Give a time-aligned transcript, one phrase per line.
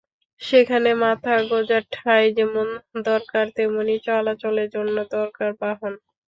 [0.41, 2.67] সেখানে মাথা গোঁজার ঠাঁই যেমন
[3.05, 5.93] দরকার, তেমনি চলাচলের জন্য দরকার বাহন।